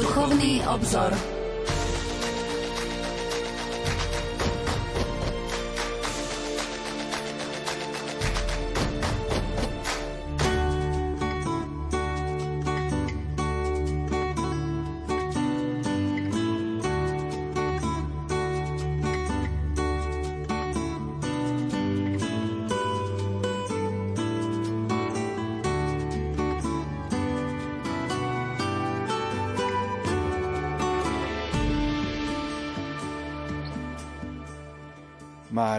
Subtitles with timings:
[0.00, 1.12] Duchovný obzor.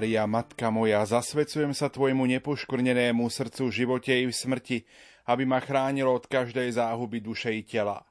[0.02, 4.82] Mária, Matka moja, zasvecujem sa Tvojmu nepoškvrnenému srdcu živote i v smrti,
[5.30, 8.02] aby ma chránilo od každej záhuby duše i tela.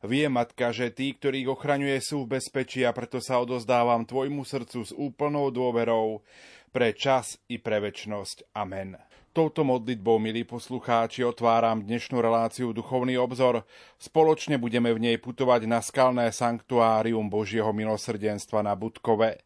[0.00, 4.80] Vie, Matka, že tí, ktorých ochraňuje, sú v bezpečí a preto sa odozdávam Tvojmu srdcu
[4.80, 6.24] s úplnou dôverou
[6.72, 8.56] pre čas i pre väčnosť.
[8.56, 8.96] Amen.
[9.36, 13.68] Touto modlitbou, milí poslucháči, otváram dnešnú reláciu Duchovný obzor.
[14.00, 19.45] Spoločne budeme v nej putovať na skalné sanktuárium Božieho milosrdenstva na Budkove.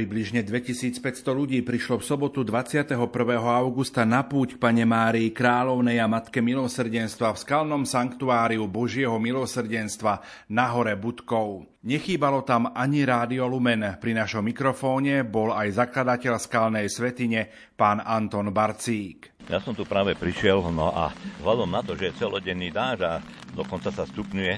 [0.00, 2.96] Približne 2500 ľudí prišlo v sobotu 21.
[3.36, 10.24] augusta na púť k Pane Márii Kráľovnej a Matke milosrdenstva v skalnom sanktuáriu Božieho milosrdenstva
[10.56, 11.68] na hore Budkov.
[11.84, 14.00] Nechýbalo tam ani Rádio Lumen.
[14.00, 19.36] Pri našom mikrofóne bol aj zakladateľ skalnej svetine, pán Anton Barcík.
[19.52, 21.12] Ja som tu práve prišiel, no a
[21.44, 23.20] vzhľadom na to, že je celodenný dáž a
[23.52, 24.54] dokonca sa stupňuje,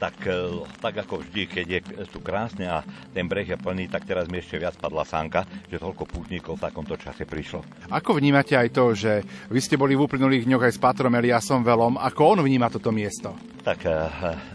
[0.00, 2.80] tak, e, tak ako vždy, keď je tu krásne a
[3.12, 6.64] ten breh je plný, tak teraz mi ešte viac padla sánka, že toľko pútnikov v
[6.64, 7.60] takomto čase prišlo.
[7.92, 9.20] Ako vnímate aj to, že
[9.52, 12.88] vy ste boli v uplynulých dňoch aj s Pátrom Eliasom Velom, ako on vníma toto
[12.88, 13.36] miesto?
[13.60, 14.08] Tak uh,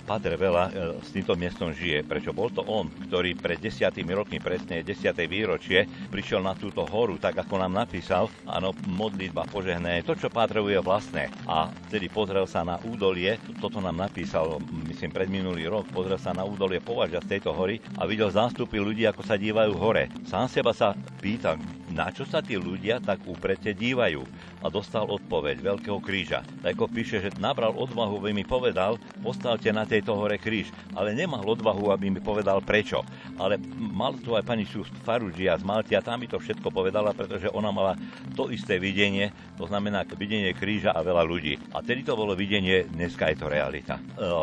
[0.09, 4.41] Páter Vela uh, s týmto miestom žije, prečo bol to on, ktorý pred desiatými rokmi,
[4.41, 5.13] presne 10.
[5.29, 10.73] výročie, prišiel na túto horu, tak ako nám napísal, áno, modlitba požehné, to, čo Pátrovu
[10.73, 11.29] je vlastné.
[11.45, 14.57] A vtedy pozrel sa na údolie, toto nám napísal,
[14.89, 18.81] myslím, pred minulý rok, pozrel sa na údolie považia z tejto hory a videl zástupy
[18.81, 20.09] ľudí, ako sa dívajú hore.
[20.25, 21.61] Sám seba sa pýtam,
[21.95, 24.19] na čo sa tí ľudia tak úprete dívajú?
[24.59, 26.43] A dostal odpoveď Veľkého kríža.
[26.59, 30.75] Tak ako píše, že nabral odvahu, aby mi povedal, postavte na tejto hore kríž.
[30.91, 32.99] Ale nemal odvahu, aby mi povedal prečo.
[33.39, 34.67] Ale mal tu aj pani
[35.07, 37.95] Farudžia z Maltia, tam mi to všetko povedala, pretože ona mala
[38.35, 41.55] to isté videnie, to znamená videnie kríža a veľa ľudí.
[41.71, 43.95] A tedy to bolo videnie, dneska je to realita.
[43.95, 44.01] E,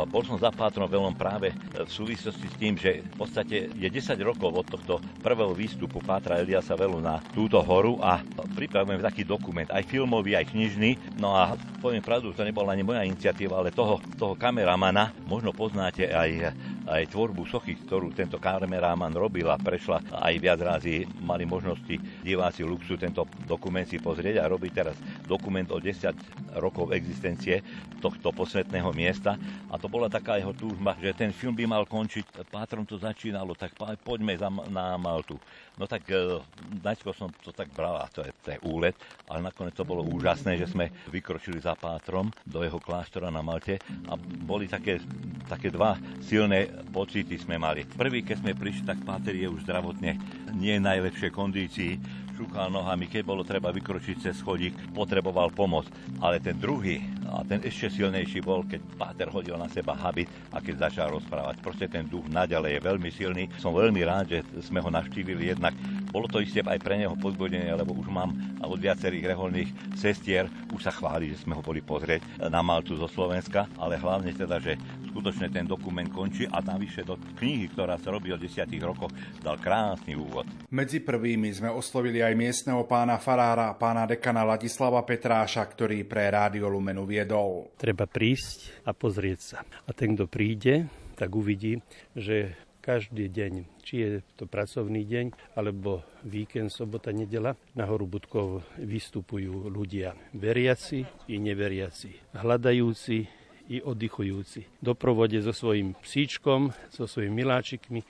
[0.08, 4.16] bol som za Pátrom veľom práve v súvislosti s tým, že v podstate je 10
[4.24, 8.22] rokov od tohto prvého výstupu Pátra Eliasa Velu na tú túto horu a
[8.54, 11.18] pripravujeme taký dokument, aj filmový, aj knižný.
[11.18, 16.06] No a poviem pravdu, to nebola ani moja iniciatíva, ale toho, toho kameramana, možno poznáte
[16.06, 16.54] aj,
[16.86, 22.62] aj tvorbu sochy, ktorú tento kameraman robil a prešla aj viac razy, mali možnosti diváci
[22.62, 24.94] Luxu tento dokument si pozrieť a robí teraz
[25.26, 27.58] dokument o 10 rokov existencie
[27.98, 29.34] tohto posvetného miesta
[29.66, 33.58] a to bola taká jeho túžba, že ten film by mal končiť, pátrom to začínalo,
[33.58, 33.74] tak
[34.06, 34.38] poďme
[34.70, 35.34] na Maltu.
[35.80, 36.40] No tak e,
[36.84, 38.92] najskôr som to tak bral, a to je, to je úlet,
[39.24, 43.80] ale nakoniec to bolo úžasné, že sme vykročili za Pátrom do jeho kláštora na Malte
[44.08, 45.00] a boli také,
[45.48, 47.88] také dva silné pocity sme mali.
[47.88, 50.20] Prvý, keď sme prišli, tak Páter je už zdravotne
[50.52, 55.86] nie najlepšej kondícii, šúchal nohami, keď bolo treba vykročiť cez schodík, potreboval pomoc.
[56.18, 56.98] Ale ten druhý,
[57.30, 61.62] a ten ešte silnejší bol, keď Páter hodil na seba habit a keď začal rozprávať.
[61.62, 63.44] Proste ten duch naďalej je veľmi silný.
[63.62, 65.72] Som veľmi rád, že sme ho navštívili jednak.
[66.10, 70.82] Bolo to isté aj pre neho pozbudenie, lebo už mám od viacerých reholných sestier, už
[70.82, 74.76] sa chváli, že sme ho boli pozrieť na Maltu zo Slovenska, ale hlavne teda, že
[75.12, 79.56] skutočne ten dokument končí a navyše do knihy, ktorá sa robí o desiatých rokoch, dal
[79.56, 80.44] krásny úvod.
[80.72, 86.68] Medzi prvými sme oslovili aj miestneho pána farára, pána dekana Ladislava Petráša, ktorý pre Rádio
[86.68, 87.70] Lumenu vie viedol.
[87.78, 89.58] Treba prísť a pozrieť sa.
[89.62, 91.78] A ten, kto príde, tak uvidí,
[92.18, 98.66] že každý deň, či je to pracovný deň, alebo víkend, sobota, nedela, na horu Budkov
[98.74, 103.41] vystupujú ľudia veriaci i neveriaci, hľadajúci
[103.72, 104.68] i oddychujúci.
[104.84, 108.04] Doprovode so svojím psíčkom, so svojimi miláčikmi,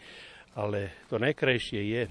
[0.59, 2.03] ale to najkrajšie je,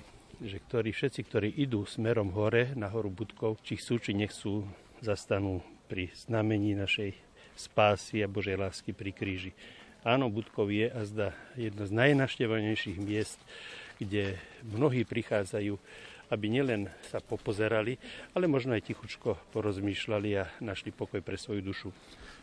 [0.42, 4.64] že ktorí, všetci, ktorí idú smerom hore, na horu Budkov, či chcú, či nechcú,
[5.04, 5.60] zastanú
[5.92, 7.12] pri znamení našej
[7.60, 9.52] spásy a Božej lásky pri kríži.
[10.02, 13.38] Áno, Budkov je a zda jedno z najnaštevovanejších miest,
[14.02, 15.78] kde mnohí prichádzajú,
[16.32, 18.00] aby nielen sa popozerali,
[18.34, 21.90] ale možno aj tichučko porozmýšľali a našli pokoj pre svoju dušu.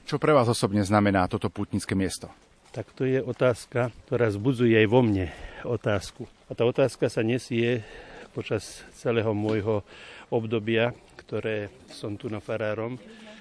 [0.09, 2.33] Čo pre vás osobne znamená toto putnické miesto?
[2.73, 5.29] Tak to je otázka, ktorá zbudzuje aj vo mne
[5.69, 6.25] otázku.
[6.49, 7.85] A tá otázka sa nesie
[8.33, 9.85] počas celého môjho
[10.33, 12.97] obdobia, ktoré som tu na farárom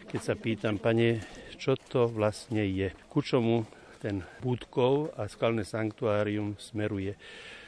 [0.07, 1.19] keď sa pýtam, pane,
[1.59, 3.67] čo to vlastne je, ku čomu
[3.99, 7.19] ten Budkov a skalné sanktuárium smeruje.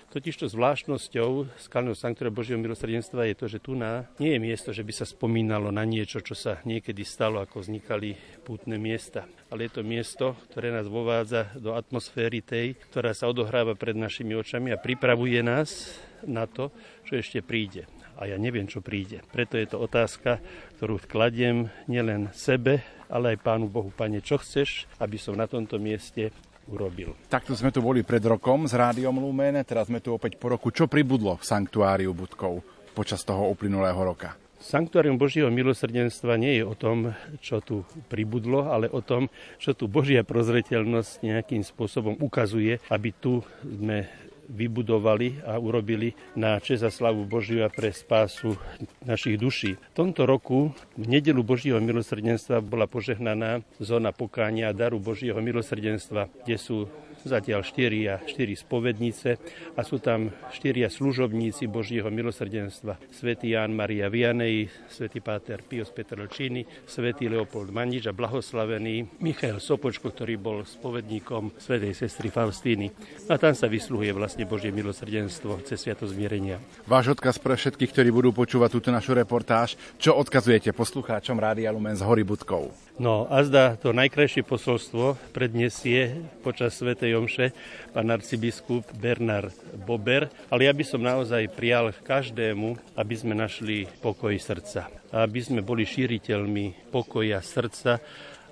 [0.10, 4.82] Totižto zvláštnosťou skalného sanktuária Božieho milosrdenstva je to, že tu na nie je miesto, že
[4.82, 9.30] by sa spomínalo na niečo, čo sa niekedy stalo, ako vznikali pútne miesta.
[9.54, 14.34] Ale je to miesto, ktoré nás vovádza do atmosféry tej, ktorá sa odohráva pred našimi
[14.34, 15.94] očami a pripravuje nás
[16.26, 16.74] na to,
[17.06, 17.86] čo ešte príde
[18.20, 19.24] a ja neviem, čo príde.
[19.32, 20.44] Preto je to otázka,
[20.76, 25.80] ktorú kladiem nielen sebe, ale aj Pánu Bohu, Pane, čo chceš, aby som na tomto
[25.80, 26.36] mieste
[26.70, 27.18] urobil.
[27.28, 30.70] Takto sme tu boli pred rokom s Rádiom Lumen, teraz sme tu opäť po roku.
[30.70, 32.62] Čo pribudlo v sanktuáriu Budkov
[32.94, 34.38] počas toho uplynulého roka?
[34.60, 39.88] Sanktuárium Božieho milosrdenstva nie je o tom, čo tu pribudlo, ale o tom, čo tu
[39.88, 44.12] Božia prozreteľnosť nejakým spôsobom ukazuje, aby tu sme
[44.50, 48.58] vybudovali a urobili na čest a slavu Božiu a pre spásu
[49.06, 49.78] našich duší.
[49.78, 56.28] V tomto roku v nedelu Božieho milosrdenstva bola požehnaná zóna pokánia a daru Božieho milosrdenstva,
[56.44, 56.90] kde sú
[57.26, 59.30] zatiaľ štyria, štyri spovednice
[59.76, 63.00] a sú tam štyria služobníci Božieho milosrdenstva.
[63.12, 70.12] Svetý Ján Maria Vianej, svätý Páter Pius Petrelčíny, svätý Leopold Manič a blahoslavený Michal Sopočko,
[70.12, 72.92] ktorý bol spovedníkom svätej sestry Faustíny.
[73.28, 76.60] A tam sa vysluhuje vlastne Božie milosrdenstvo cez sviato zmierenia.
[76.86, 81.96] Váš odkaz pre všetkých, ktorí budú počúvať túto našu reportáž, čo odkazujete poslucháčom Rádia Lumen
[81.98, 82.72] z Hory Budkov?
[83.00, 87.54] No a zda to najkrajšie posolstvo predniesie počas Svetej Omše
[87.94, 94.34] pán arcibiskup Bernard Bober, ale ja by som naozaj prial každému, aby sme našli pokoj
[94.38, 94.90] srdca.
[95.10, 97.98] Aby sme boli šíriteľmi pokoja srdca,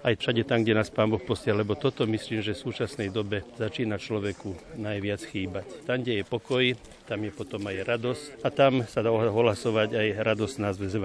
[0.03, 3.41] aj všade tam, kde nás Pán Boh posiel, lebo toto myslím, že v súčasnej dobe
[3.57, 5.87] začína človeku najviac chýbať.
[5.87, 6.63] Tam, kde je pokoj,
[7.07, 10.95] tam je potom aj radosť a tam sa dá ohlasovať aj radosť názve z.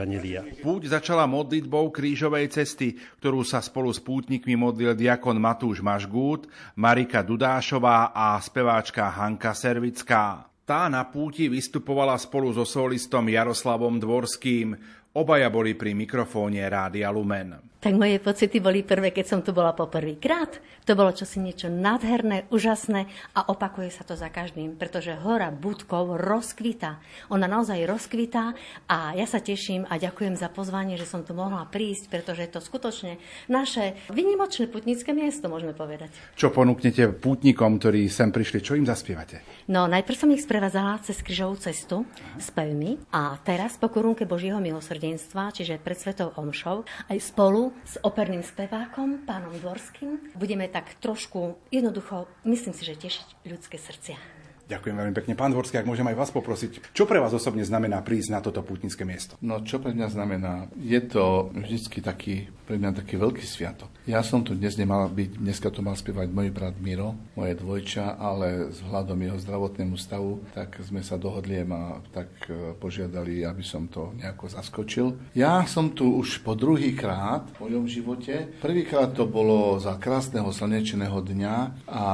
[0.61, 7.23] Púť začala modlitbou krížovej cesty, ktorú sa spolu s pútnikmi modlil diakon Matúš Mažgút, Marika
[7.23, 10.49] Dudášová a speváčka Hanka Servická.
[10.63, 14.79] Tá na púti vystupovala spolu so solistom Jaroslavom Dvorským.
[15.13, 19.75] Obaja boli pri mikrofóne Rádia Lumen tak moje pocity boli prvé, keď som tu bola
[19.75, 20.63] poprvýkrát.
[20.87, 26.15] To bolo čosi niečo nádherné, úžasné a opakuje sa to za každým, pretože hora Budkov
[26.15, 27.03] rozkvita.
[27.35, 28.55] Ona naozaj rozkvitá
[28.87, 32.55] a ja sa teším a ďakujem za pozvanie, že som tu mohla prísť, pretože je
[32.55, 33.19] to skutočne
[33.51, 36.15] naše vynimočné putnické miesto, môžeme povedať.
[36.39, 39.43] Čo ponúknete pútnikom, ktorí sem prišli, čo im zaspievate?
[39.67, 42.07] No, najprv som ich sprevádzala cez križovú cestu
[42.39, 44.63] s pevmi a teraz po korunke Božieho
[45.03, 50.39] milosrdenstva, čiže pred Svetou Omšou, aj spolu s operným spevákom, pánom Dvorským.
[50.39, 54.42] Budeme tak trošku jednoducho, myslím si, že tešiť ľudské srdcia.
[54.73, 55.37] Ďakujem veľmi pekne.
[55.37, 58.65] Pán Dvorský, ak môžem aj vás poprosiť, čo pre vás osobne znamená prísť na toto
[58.65, 59.37] putnické miesto?
[59.45, 60.73] No, čo pre mňa znamená?
[60.81, 63.93] Je to vždy taký, pre mňa taký veľký sviatok.
[64.09, 68.17] Ja som tu dnes nemal byť, dneska to mal spievať môj brat Miro, moje dvojča,
[68.17, 73.93] ale vzhľadom jeho zdravotnému stavu, tak sme sa dohodli a tak e, požiadali, aby som
[73.93, 75.07] to nejako zaskočil.
[75.37, 78.57] Ja som tu už po druhý krát v mojom živote.
[78.65, 81.57] Prvýkrát to bolo za krásneho slnečného dňa
[81.93, 82.05] a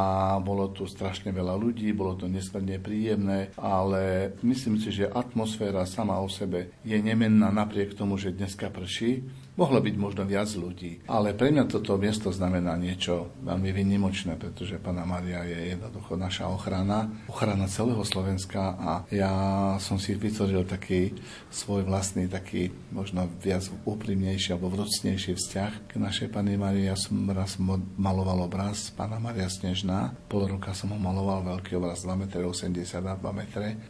[0.43, 5.85] bolo tu strašne veľa ľudí, bolo to nes nesmierne príjemné, ale myslím si, že atmosféra
[5.85, 9.21] sama o sebe je nemenná napriek tomu, že dneska prší
[9.59, 14.79] Mohlo byť možno viac ľudí, ale pre mňa toto miesto znamená niečo veľmi vynimočné, pretože
[14.79, 19.35] Pana Maria je jednoducho naša ochrana, ochrana celého Slovenska a ja
[19.83, 21.11] som si vytvoril taký
[21.51, 26.87] svoj vlastný, taký možno viac úprimnejší alebo vrúcnejší vzťah k našej Pani Marii.
[26.87, 27.59] Ja som raz
[27.99, 32.79] maloval obraz Pana Maria Snežná, pol roka som ho maloval veľký obraz 2 m 80
[32.95, 33.41] a 2 m,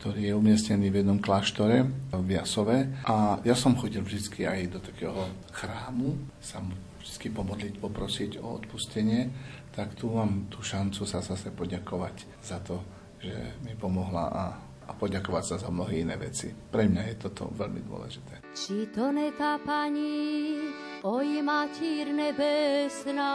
[0.01, 1.85] ktorý je umiestnený v jednom kláštore
[2.17, 6.63] v Jasove a ja som chodil vždy aj do takého chrámu, sa
[7.03, 9.27] vždy pomodliť, poprosiť o odpustenie,
[9.75, 12.79] tak tu mám tú šancu sa zase poďakovať za to,
[13.19, 14.45] že mi pomohla a,
[14.87, 16.55] a poďakovať sa za mnohé iné veci.
[16.55, 18.39] Pre mňa je toto veľmi dôležité.
[18.55, 20.63] Či to netá pani,
[21.03, 23.35] oj matír nebesná,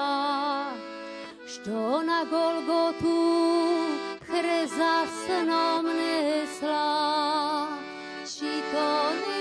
[1.44, 3.20] što na Golgotu
[4.24, 6.88] chreza snom nesla,
[8.24, 9.33] či to nemá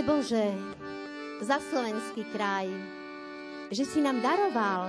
[0.00, 0.48] Ďakujeme Bože
[1.44, 2.72] za slovenský kraj,
[3.68, 4.88] že si nám daroval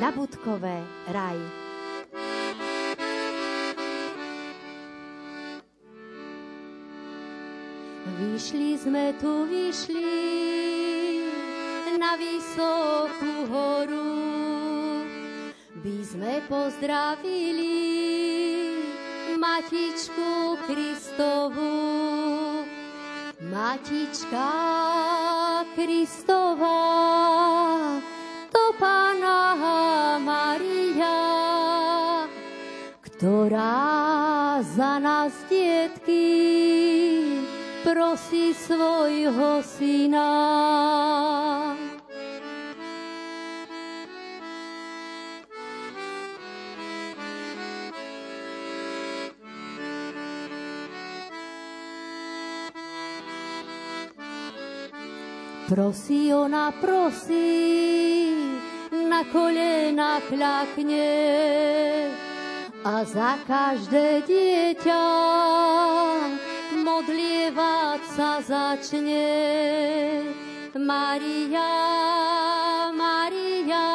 [0.00, 0.80] na Budkové
[1.12, 1.36] raj.
[8.16, 10.08] Vyšli sme tu, vyšli
[12.00, 14.08] na vysokú horu,
[15.84, 17.76] by sme pozdravili
[19.36, 22.15] Matičku Kristovu.
[23.46, 24.50] Matička
[25.78, 26.82] Kristová,
[28.50, 29.54] to Pána
[30.18, 31.22] Maria,
[33.06, 36.26] ktorá za nás detky
[37.86, 40.26] prosí svojho syna.
[55.66, 58.30] Prosí ona, prosí,
[59.10, 61.10] na kolena klakne
[62.86, 65.06] a za každé dieťa
[66.86, 69.26] modlievať sa začne.
[70.78, 71.72] Maria,
[72.94, 73.90] Maria,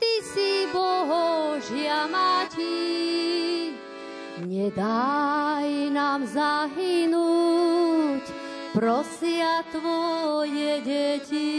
[0.00, 3.76] ty si Božia Mati,
[4.40, 6.83] nedaj nám zahy
[8.74, 11.50] prosia tvoje deti.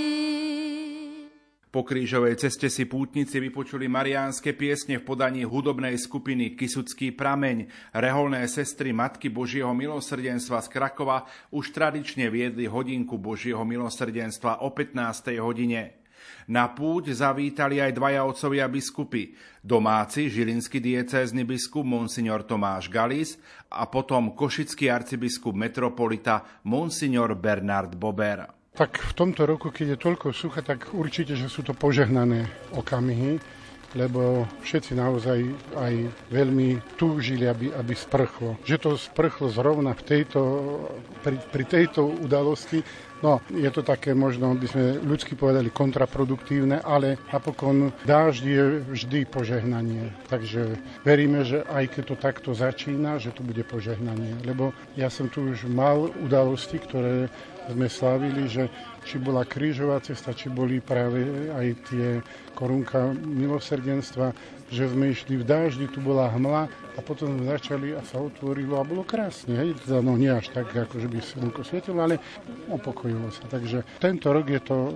[1.71, 7.91] Po krížovej ceste si pútnici vypočuli mariánske piesne v podaní hudobnej skupiny Kisucký prameň.
[7.95, 15.35] Reholné sestry Matky Božieho milosrdenstva z Krakova už tradične viedli hodinku Božieho milosrdenstva o 15.
[15.39, 16.04] hodine.
[16.51, 19.33] Na púť zavítali aj dvaja otcovia biskupy,
[19.65, 23.41] domáci žilinský diecézny biskup Monsignor Tomáš Galis
[23.71, 28.45] a potom košický arcibiskup metropolita Monsignor Bernard Bober.
[28.75, 32.43] Tak v tomto roku, keď je toľko sucha, tak určite, že sú to požehnané
[32.75, 33.39] okamihy,
[33.95, 35.39] lebo všetci naozaj
[35.79, 35.93] aj
[36.27, 38.59] veľmi túžili, aby, aby sprchlo.
[38.67, 40.41] Že to sprchlo zrovna v tejto,
[41.23, 42.83] pri, pri tejto udalosti,
[43.21, 49.19] no je to také možno, by sme ľudsky povedali, kontraproduktívne, ale napokon dážď je vždy
[49.29, 50.11] požehnanie.
[50.27, 54.39] Takže veríme, že aj keď to takto začína, že to bude požehnanie.
[54.43, 57.29] Lebo ja som tu už mal udalosti, ktoré
[57.65, 58.69] sme slávili, že
[59.05, 62.07] či bola krížová cesta, či boli práve aj tie
[62.53, 64.33] korunka milosrdenstva,
[64.69, 68.87] že sme išli v dáždi, tu bola hmla a potom začali a sa otvorilo a
[68.87, 69.59] bolo krásne.
[69.59, 69.69] Hej?
[69.83, 72.19] Teda, no nie až tak, ako že by slnko svietilo, ale
[72.71, 73.43] upokojilo sa.
[73.51, 74.95] Takže tento rok je to,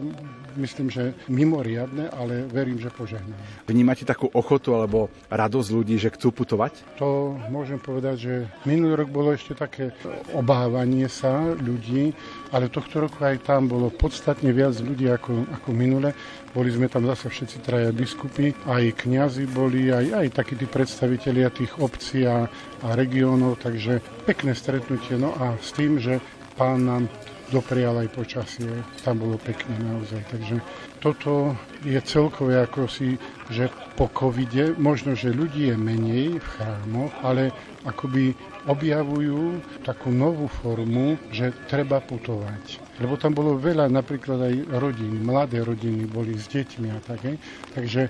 [0.55, 3.35] myslím, že mimoriadne, ale verím, že požehnané.
[3.67, 6.99] Vnímate takú ochotu alebo radosť ľudí, že chcú putovať?
[6.99, 9.91] To môžem povedať, že minulý rok bolo ešte také
[10.31, 12.15] obávanie sa ľudí,
[12.55, 16.15] ale tohto roku aj tam bolo podstatne viac ľudí ako, ako minule.
[16.49, 21.53] Boli sme tam zase všetci traja biskupy, aj kňazi boli, aj, aj takí tí predstavitelia
[21.53, 22.45] tých obcí a,
[22.93, 25.17] regiónov, takže pekné stretnutie.
[25.17, 26.21] No a s tým, že
[26.53, 27.09] pán nám
[27.49, 28.69] doprial aj počasie,
[29.01, 30.21] tam bolo pekne naozaj.
[30.29, 30.55] Takže
[31.01, 33.17] toto je celkové ako si,
[33.49, 37.49] že po covide, možno, že ľudí je menej v chrámoch, ale
[37.83, 38.37] akoby
[38.69, 42.79] objavujú takú novú formu, že treba putovať.
[43.01, 47.39] Lebo tam bolo veľa napríklad aj rodín, mladé rodiny boli s deťmi a tak.
[47.73, 48.01] Takže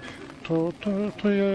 [0.50, 0.90] to, to,
[1.22, 1.52] to je,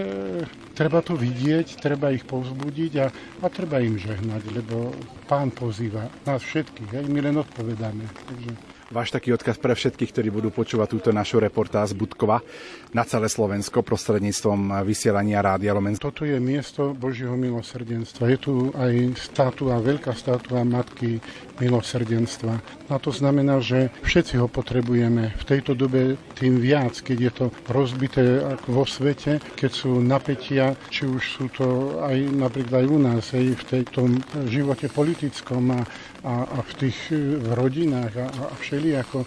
[0.71, 3.11] treba to vidieť, treba ich povzbudiť a,
[3.43, 4.95] a treba im žehnať, lebo
[5.27, 8.07] pán pozýva nás všetkých, aj my len odpovedáme.
[8.07, 12.41] Takže váš taký odkaz pre všetkých, ktorí budú počúvať túto našu reportáž z Budkova
[12.93, 15.97] na celé Slovensko prostredníctvom vysielania Rádia Lomen.
[15.97, 18.29] Toto je miesto Božieho milosrdenstva.
[18.29, 21.17] Je tu aj státua, veľká státua Matky
[21.57, 22.53] milosrdenstva.
[22.91, 25.33] A to znamená, že všetci ho potrebujeme.
[25.39, 31.09] V tejto dobe tým viac, keď je to rozbité vo svete, keď sú napätia, či
[31.09, 33.99] už sú to aj napríklad aj u nás, aj v tejto
[34.51, 35.81] živote politickom a,
[36.25, 39.25] a, a v tých v rodinách a, a všelijako,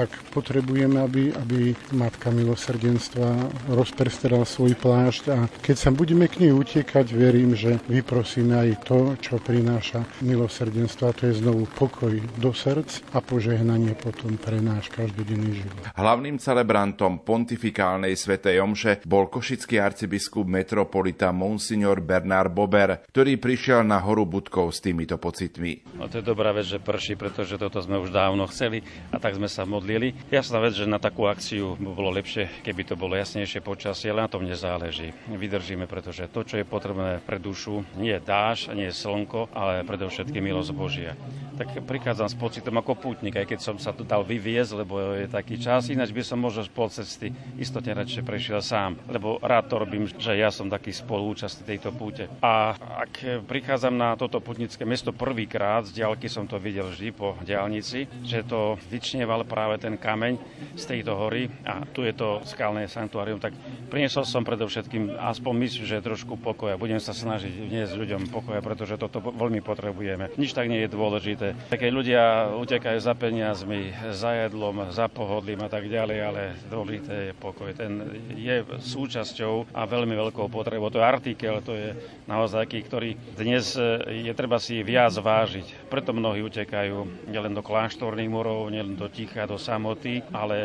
[0.00, 6.56] tak potrebujeme, aby, aby Matka milosrdenstva rozprestrala svoj plášť a keď sa budeme k nej
[6.56, 12.48] utekať, verím, že vyprosíme aj to, čo prináša milosrdenstvo a to je znovu pokoj do
[12.56, 15.84] srdc a požehnanie potom pre náš každodenný život.
[15.92, 24.00] Hlavným celebrantom pontifikálnej svetej omše bol košický arcibiskup metropolita Monsignor Bernard Bober, ktorý prišiel na
[24.00, 26.00] horu Budkov s týmito pocitmi.
[26.00, 28.80] No to je dobrá vec, že prší, pretože toto sme už dávno chceli
[29.12, 29.89] a tak sme sa modlili.
[30.30, 34.26] Jasná vec, že na takú akciu by bolo lepšie, keby to bolo jasnejšie počasie, ale
[34.26, 35.10] na tom nezáleží.
[35.26, 39.86] Vydržíme, pretože to, čo je potrebné pre dušu, nie je dáž, nie je slnko, ale
[39.86, 41.12] predovšetkým milosť Božia.
[41.60, 45.28] Tak prichádzam s pocitom ako pútnik, aj keď som sa tu dal vyviezť, lebo je
[45.28, 47.28] taký čas, ináč by som možno pol cesty
[47.60, 52.32] istotne radšej prešiel sám, lebo rád to robím, že ja som taký spolúčastný tejto púte.
[52.40, 57.36] A ak prichádzam na toto putnické mesto prvýkrát, z diaľky som to videl vždy po
[57.44, 60.34] diálnici, že to vyčnieval práve práve ten kameň
[60.74, 63.54] z tejto hory a tu je to skalné sanktuárium, tak
[63.86, 66.74] priniesol som predovšetkým aspoň mysl, že trošku pokoja.
[66.74, 70.34] Budem sa snažiť vniesť ľuďom pokoja, pretože toto veľmi potrebujeme.
[70.34, 71.54] Nič tak nie je dôležité.
[71.70, 77.32] Keď ľudia utekajú za peniazmi, za jedlom, za pohodlím a tak ďalej, ale dôležité je
[77.38, 77.70] pokoj.
[77.70, 80.90] Ten je súčasťou a veľmi veľkou potrebou.
[80.90, 81.94] To je artikel, to je
[82.26, 83.78] naozaj taký, ktorý dnes
[84.10, 85.86] je treba si viac vážiť.
[85.86, 90.56] Preto mnohí utekajú nielen do kláštorných morov, nielen do ticha, do samoty, ale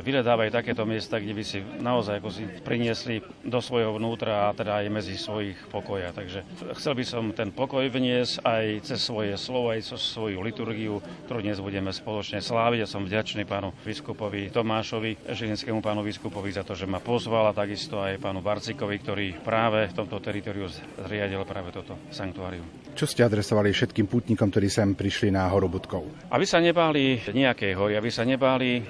[0.00, 4.80] vyhľadávajú takéto miesta, kde by si naozaj ako si priniesli do svojho vnútra a teda
[4.80, 6.16] aj medzi svojich pokoja.
[6.16, 6.48] Takže
[6.80, 11.44] chcel by som ten pokoj vniesť aj cez svoje slovo, aj cez svoju liturgiu, ktorú
[11.44, 12.78] dnes budeme spoločne sláviť.
[12.80, 17.56] Ja som vďačný pánu biskupovi Tomášovi, žilinskému pánu biskupovi za to, že ma pozval a
[17.56, 20.70] takisto aj pánu Barcikovi, ktorý práve v tomto teritoriu
[21.04, 22.64] zriadil práve toto sanktuárium.
[22.94, 26.06] Čo ste adresovali všetkým pútnikom, ktorí sem prišli na horu Budkov?
[26.30, 28.37] Aby sa nebáli nejakej hory, aby sa nebáli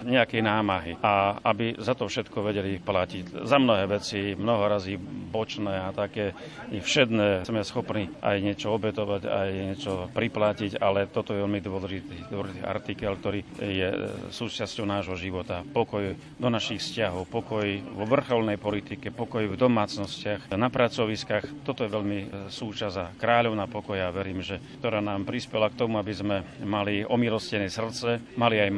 [0.05, 3.43] nejakej námahy a aby za to všetko vedeli platiť.
[3.43, 4.95] Za mnohé veci, mnoho razy
[5.29, 6.33] bočné a také
[6.71, 12.61] všedné sme schopní aj niečo obetovať, aj niečo priplatiť, ale toto je veľmi dôležitý, dôležitý
[12.65, 13.89] artikel, ktorý je
[14.33, 15.65] súčasťou nášho života.
[15.65, 21.65] Pokoj do našich vzťahov, pokoj vo vrcholnej politike, pokoj v domácnostiach, na pracoviskách.
[21.65, 26.13] Toto je veľmi súčasť a kráľovná pokoja, verím, že ktorá nám prispela k tomu, aby
[26.13, 28.71] sme mali omilostené srdce, mali aj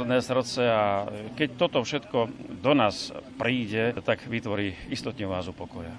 [0.00, 1.04] milosrdné srdce a
[1.36, 2.18] keď toto všetko
[2.64, 5.92] do nás príde, tak vytvorí istotne vázu pokoja.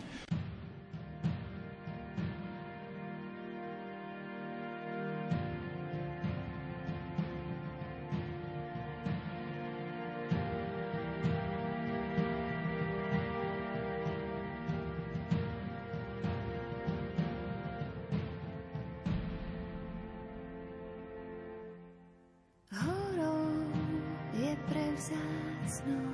[25.02, 26.14] vzácnou,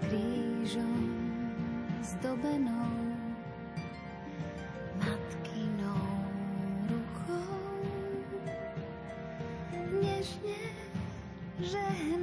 [0.00, 1.06] krížom
[2.02, 3.14] zdobenou,
[4.98, 6.02] matkinou
[6.90, 7.62] rukou.
[10.02, 10.58] Nežne
[11.62, 12.21] žehná.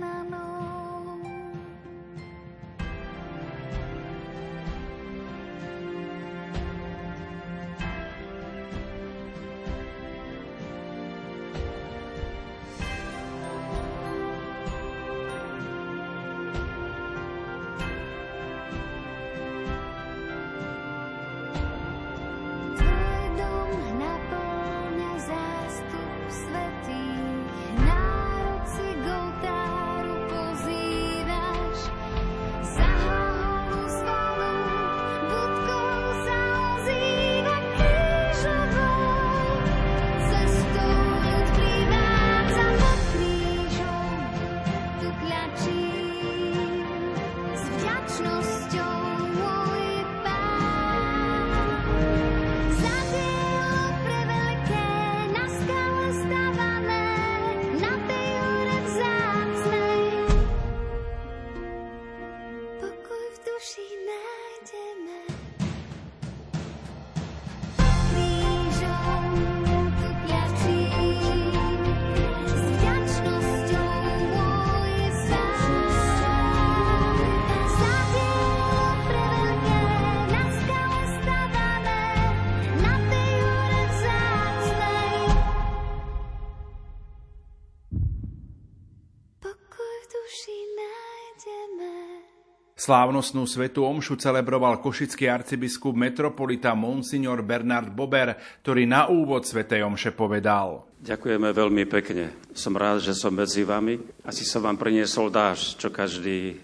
[92.80, 100.16] Slávnostnú svetú omšu celebroval košický arcibiskup metropolita Monsignor Bernard Bober, ktorý na úvod svetej omše
[100.16, 100.88] povedal.
[101.04, 102.32] Ďakujeme veľmi pekne.
[102.56, 104.00] Som rád, že som medzi vami.
[104.24, 106.56] Asi som vám priniesol dáš, čo každý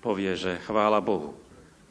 [0.00, 1.36] povie, že chvála Bohu.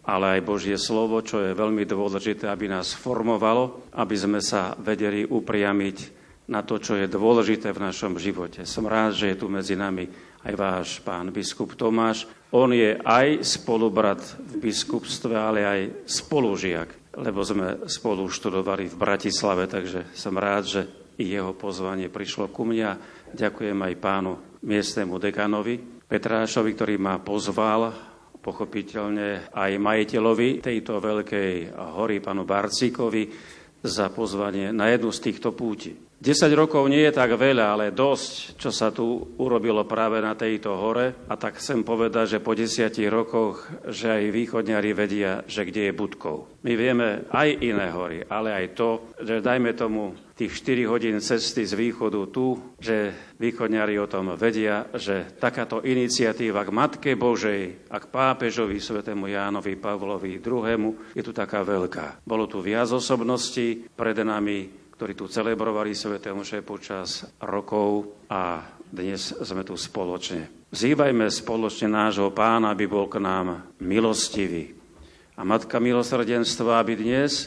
[0.02, 5.22] Ale aj Božie slovo, čo je veľmi dôležité, aby nás formovalo, aby sme sa vedeli
[5.22, 6.18] upriamiť
[6.50, 8.66] na to, čo je dôležité v našom živote.
[8.66, 10.10] Som rád, že je tu medzi nami
[10.44, 17.44] aj váš pán biskup Tomáš, on je aj spolubrat v biskupstve, ale aj spolužiak, lebo
[17.44, 20.82] sme spolu študovali v Bratislave, takže som rád, že
[21.18, 22.90] i jeho pozvanie prišlo ku mňa.
[23.36, 24.32] Ďakujem aj pánu
[24.64, 27.92] miestnemu dekanovi Petrášovi, ktorý ma pozval,
[28.40, 33.24] pochopiteľne aj majiteľovi tejto veľkej hory, pánu Barcíkovi,
[33.84, 36.07] za pozvanie na jednu z týchto púti.
[36.18, 40.74] 10 rokov nie je tak veľa, ale dosť, čo sa tu urobilo práve na tejto
[40.74, 41.14] hore.
[41.30, 45.94] A tak chcem povedať, že po 10 rokoch, že aj východňari vedia, že kde je
[45.94, 46.50] Budkov.
[46.66, 51.66] My vieme aj iné hory, ale aj to, že dajme tomu tých 4 hodín cesty
[51.66, 57.98] z východu tu, že východňari o tom vedia, že takáto iniciatíva k Matke Božej a
[58.02, 61.14] k pápežovi svetému Jánovi Pavlovi II.
[61.14, 62.26] je tu taká veľká.
[62.26, 69.30] Bolo tu viac osobností, pred nami ktorí tu celebrovali Sveté Omše počas rokov a dnes
[69.30, 70.74] sme tu spoločne.
[70.74, 74.74] Vzývajme spoločne nášho pána, aby bol k nám milostivý.
[75.38, 77.46] A Matka milosrdenstva, aby dnes,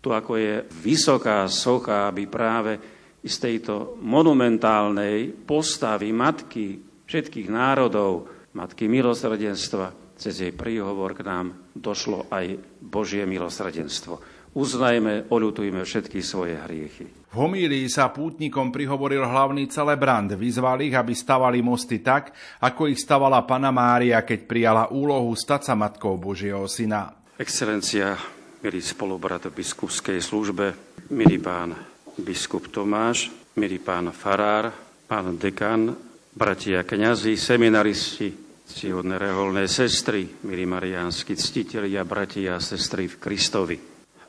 [0.00, 2.80] tu ako je vysoká socha, aby práve
[3.20, 12.32] z tejto monumentálnej postavy Matky všetkých národov, Matky milosrdenstva, cez jej príhovor k nám došlo
[12.32, 14.37] aj Božie milosrdenstvo.
[14.54, 17.18] Uznajme, oľutujme všetky svoje hriechy.
[17.28, 20.32] V homílii sa pútnikom prihovoril hlavný celebrant.
[20.32, 22.32] Vyzval ich, aby stavali mosty tak,
[22.64, 27.12] ako ich stavala Pana Mária, keď prijala úlohu stať sa Matkou Božieho Syna.
[27.36, 28.16] Excelencia,
[28.64, 30.72] milý spolubrat v biskupskej službe,
[31.12, 31.76] milý pán
[32.16, 33.28] biskup Tomáš,
[33.60, 34.72] milý pán farár,
[35.04, 35.94] pán dekan,
[36.32, 38.28] bratia kňazi, seminaristi,
[38.68, 43.76] ctihodné reholné sestry, milí mariánsky ctitelia, bratia a sestry v Kristovi.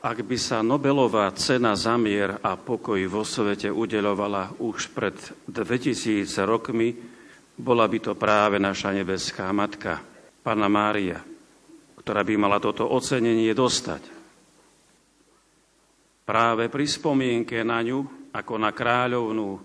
[0.00, 5.12] Ak by sa Nobelová cena za mier a pokoj vo svete udeľovala už pred
[5.44, 6.96] 2000 rokmi,
[7.60, 10.00] bola by to práve naša nebeská matka,
[10.40, 11.20] Pana Mária,
[12.00, 14.08] ktorá by mala toto ocenenie dostať.
[16.24, 19.60] Práve pri spomienke na ňu, ako na kráľovnú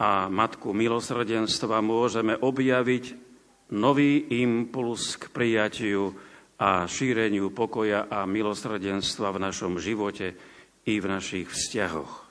[0.00, 3.12] a matku milosrdenstva, môžeme objaviť
[3.76, 6.16] nový impuls k prijatiu
[6.60, 10.36] a šíreniu pokoja a milosrdenstva v našom živote
[10.84, 12.28] i v našich vzťahoch.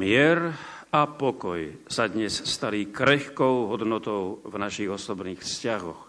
[0.00, 0.56] Mier
[0.88, 6.00] a pokoj sa dnes stali krehkou hodnotou v našich osobných vzťahoch,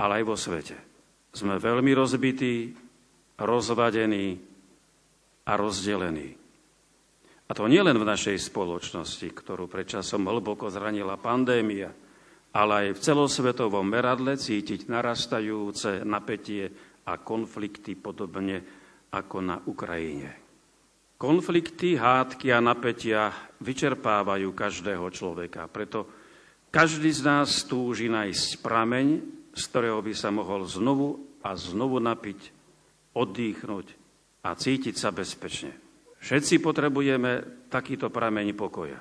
[0.00, 0.76] ale aj vo svete.
[1.28, 2.72] Sme veľmi rozbití,
[3.36, 4.40] rozvadení
[5.44, 6.40] a rozdelení.
[7.44, 11.92] A to nielen v našej spoločnosti, ktorú predčasom hlboko zranila pandémia,
[12.54, 18.64] ale aj v celosvetovom meradle cítiť narastajúce napätie a konflikty podobne
[19.12, 20.44] ako na Ukrajine.
[21.14, 23.30] Konflikty, hádky a napätia
[23.62, 25.70] vyčerpávajú každého človeka.
[25.70, 26.10] Preto
[26.74, 29.06] každý z nás túži nájsť prameň,
[29.54, 32.50] z ktorého by sa mohol znovu a znovu napiť,
[33.14, 33.86] oddychnúť
[34.42, 35.72] a cítiť sa bezpečne.
[36.18, 38.98] Všetci potrebujeme takýto prameň pokoja.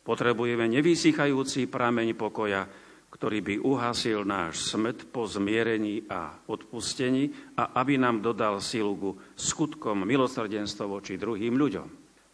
[0.00, 2.64] Potrebujeme nevysychajúci prameň pokoja,
[3.10, 9.10] ktorý by uhasil náš smet po zmierení a odpustení a aby nám dodal silu ku
[9.34, 11.88] skutkom milosrdenstva voči druhým ľuďom.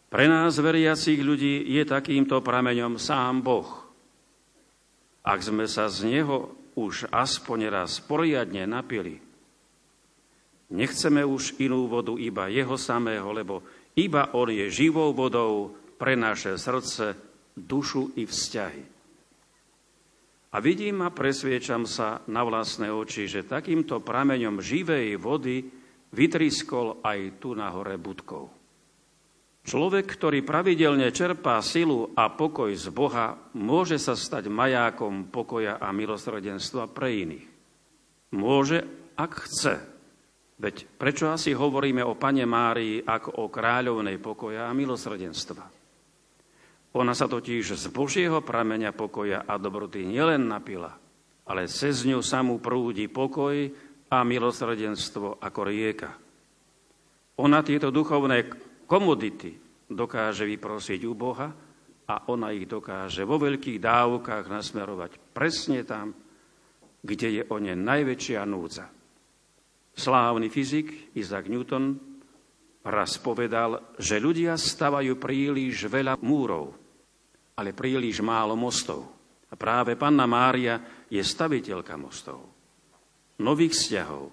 [0.07, 3.69] Pre nás, veriacich ľudí, je takýmto prameňom sám Boh.
[5.27, 9.19] Ak sme sa z Neho už aspoň raz poriadne napili,
[10.71, 13.67] nechceme už inú vodu iba Jeho samého, lebo
[13.99, 17.17] iba On je živou vodou pre naše srdce,
[17.57, 18.96] dušu i vzťahy.
[20.55, 25.67] A vidím a presviečam sa na vlastné oči, že takýmto prameňom živej vody
[26.15, 28.55] vytriskol aj tu na hore Budkov.
[29.67, 35.91] Človek, ktorý pravidelne čerpá silu a pokoj z Boha, môže sa stať majákom pokoja a
[35.91, 37.47] milosrdenstva pre iných.
[38.39, 38.87] Môže,
[39.19, 39.75] ak chce.
[40.63, 45.76] Veď prečo asi hovoríme o Pane Márii ako o kráľovnej pokoja a milosrdenstva?
[46.97, 50.97] Ona sa totiž z Božieho prameňa pokoja a dobroty nielen napila,
[51.45, 53.53] ale cez ňu samú prúdi pokoj
[54.09, 56.11] a milosrdenstvo ako rieka.
[57.37, 58.49] Ona tieto duchovné
[58.89, 59.53] komodity
[59.93, 61.53] dokáže vyprosiť u Boha
[62.09, 66.17] a ona ich dokáže vo veľkých dávkach nasmerovať presne tam,
[67.05, 68.89] kde je o ne najväčšia núdza.
[69.93, 72.01] Slávny fyzik Isaac Newton
[72.89, 76.86] raz povedal, že ľudia stavajú príliš veľa múrov,
[77.57, 79.09] ale príliš málo mostov.
[79.49, 82.45] A práve Panna Mária je staviteľka mostov.
[83.41, 84.25] Nových vzťahov,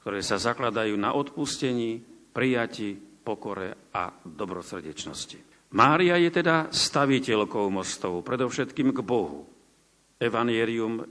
[0.00, 2.00] ktoré sa zakladajú na odpustení,
[2.32, 5.70] prijati, pokore a dobrosrdečnosti.
[5.74, 9.48] Mária je teda staviteľkou mostov, predovšetkým k Bohu.
[10.20, 11.02] Evangelium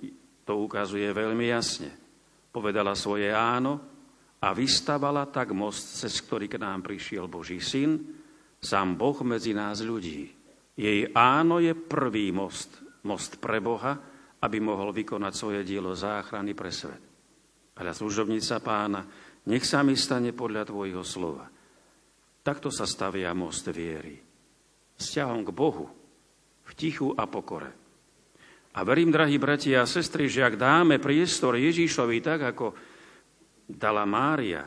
[0.48, 1.92] to ukazuje veľmi jasne.
[2.54, 3.82] Povedala svoje áno
[4.40, 7.98] a vystavala tak most, cez ktorý k nám prišiel Boží syn,
[8.62, 10.43] sám Boh medzi nás ľudí.
[10.74, 13.94] Jej áno je prvý most, most pre Boha,
[14.42, 17.00] aby mohol vykonať svoje dielo záchrany pre svet.
[17.78, 19.02] Ale služobnica pána,
[19.50, 21.46] nech sa mi stane podľa tvojho slova.
[22.44, 24.20] Takto sa stavia most viery.
[24.98, 25.88] Vzťahom k Bohu,
[26.64, 27.72] v tichu a pokore.
[28.74, 32.74] A verím, drahí bratia a sestry, že ak dáme priestor Ježíšovi tak, ako
[33.70, 34.66] dala Mária,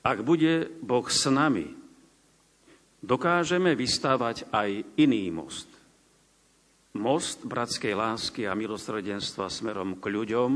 [0.00, 1.75] ak bude Boh s nami,
[3.06, 5.70] dokážeme vystávať aj iný most.
[6.98, 10.50] Most bratskej lásky a milosrdenstva smerom k ľuďom,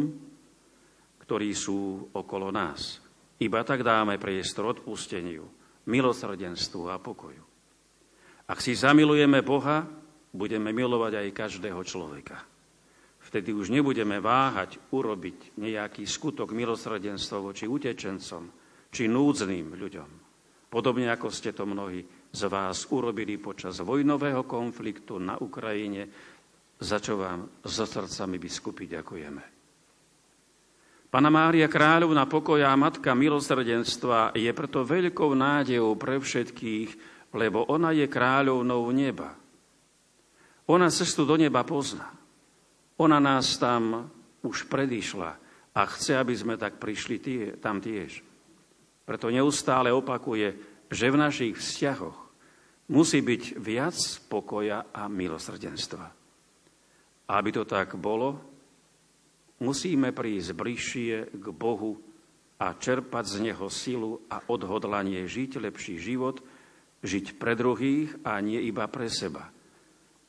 [1.22, 2.98] ktorí sú okolo nás.
[3.38, 5.46] Iba tak dáme priestor odpusteniu,
[5.86, 7.44] milosrdenstvu a pokoju.
[8.50, 9.86] Ak si zamilujeme Boha,
[10.34, 12.42] budeme milovať aj každého človeka.
[13.30, 18.50] Vtedy už nebudeme váhať urobiť nejaký skutok milosrdenstva voči utečencom
[18.90, 20.10] či núdznym ľuďom.
[20.66, 26.06] Podobne ako ste to mnohí z vás urobili počas vojnového konfliktu na Ukrajine,
[26.78, 29.42] za čo vám zo srdcami biskupy ďakujeme.
[31.10, 36.90] Pana Mária Kráľovna pokoja a Matka milosrdenstva je preto veľkou nádejou pre všetkých,
[37.34, 39.34] lebo ona je kráľovnou neba.
[40.70, 42.14] Ona cestu do neba pozná.
[42.94, 44.06] Ona nás tam
[44.46, 45.34] už predišla
[45.74, 48.22] a chce, aby sme tak prišli tie, tam tiež.
[49.02, 50.54] Preto neustále opakuje,
[50.86, 52.19] že v našich vzťahoch
[52.90, 56.06] musí byť viac pokoja a milosrdenstva.
[57.30, 58.42] Aby to tak bolo,
[59.62, 61.94] musíme prísť bližšie k Bohu
[62.60, 66.42] a čerpať z Neho silu a odhodlanie žiť lepší život,
[67.00, 69.48] žiť pre druhých a nie iba pre seba.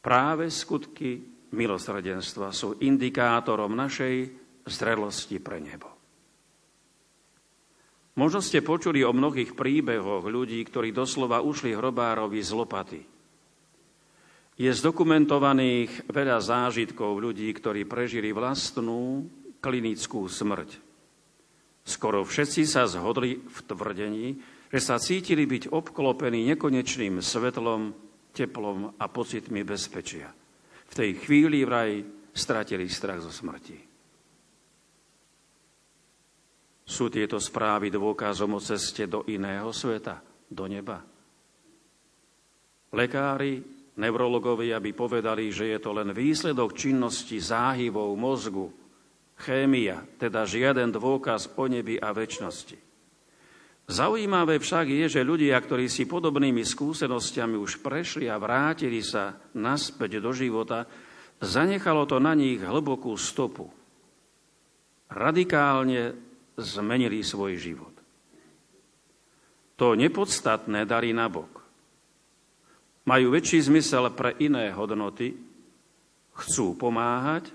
[0.01, 1.19] Práve skutky
[1.51, 4.15] milosrdenstva sú indikátorom našej
[4.65, 6.00] zrelosti pre nebo.
[8.19, 13.01] Možno ste počuli o mnohých príbehoch ľudí, ktorí doslova ušli hrobárovi z lopaty.
[14.59, 19.25] Je zdokumentovaných veľa zážitkov ľudí, ktorí prežili vlastnú
[19.63, 20.69] klinickú smrť.
[21.87, 24.27] Skoro všetci sa zhodli v tvrdení,
[24.69, 27.95] že sa cítili byť obklopení nekonečným svetlom,
[28.35, 30.31] teplom a pocitmi bezpečia.
[30.91, 32.03] V tej chvíli vraj
[32.35, 33.90] stratili strach zo smrti.
[36.83, 40.99] Sú tieto správy dôkazom o ceste do iného sveta, do neba?
[42.91, 48.71] Lekári Neurologovia by povedali, že je to len výsledok činnosti záhybov mozgu,
[49.35, 52.77] chémia, teda žiaden dôkaz o nebi a väčšnosti.
[53.91, 60.23] Zaujímavé však je, že ľudia, ktorí si podobnými skúsenostiami už prešli a vrátili sa naspäť
[60.23, 60.87] do života,
[61.43, 63.67] zanechalo to na nich hlbokú stopu.
[65.11, 67.95] Radikálne zmenili svoj život.
[69.79, 71.61] To nepodstatné dali nabok
[73.05, 75.33] majú väčší zmysel pre iné hodnoty,
[76.37, 77.49] chcú pomáhať,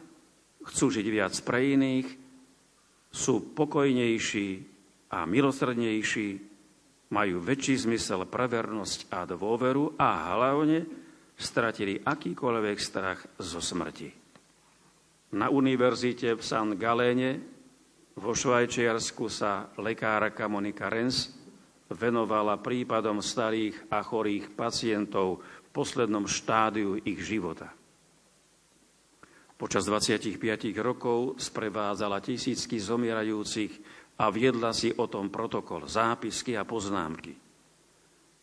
[0.67, 2.09] chcú žiť viac pre iných,
[3.15, 4.49] sú pokojnejší
[5.15, 6.29] a milosrdnejší,
[7.15, 10.83] majú väčší zmysel pre vernosť a dôveru a hlavne
[11.39, 14.11] stratili akýkoľvek strach zo smrti.
[15.39, 17.56] Na univerzite v San Galéne
[18.17, 21.37] vo Švajčiarsku sa lekárka Monika Rens
[21.93, 27.71] venovala prípadom starých a chorých pacientov v poslednom štádiu ich života.
[29.57, 30.37] Počas 25
[30.81, 33.73] rokov sprevádzala tisícky zomierajúcich
[34.21, 37.33] a viedla si o tom protokol, zápisky a poznámky.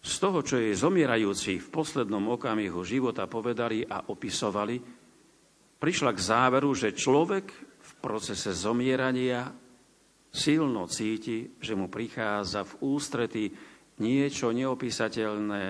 [0.03, 4.75] Z toho, čo jej zomierajúci v poslednom okamihu života povedali a opisovali,
[5.81, 7.45] prišla k záveru, že človek
[7.77, 9.62] v procese zomierania
[10.33, 13.43] silno cíti, že mu prichádza v ústrety
[14.01, 15.63] niečo neopísateľné,